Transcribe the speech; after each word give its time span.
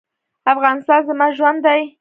افغانستان 0.53 0.99
زما 1.07 1.27
ژوند 1.37 1.59
دی؟ 1.65 1.81